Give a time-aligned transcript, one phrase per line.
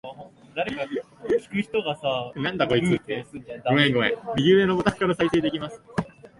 [4.35, 5.79] 右上のボタンから再生できます